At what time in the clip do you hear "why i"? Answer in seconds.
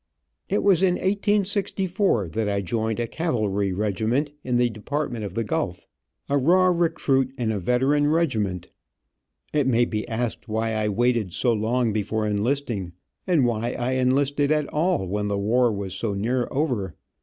10.47-10.89, 13.45-13.91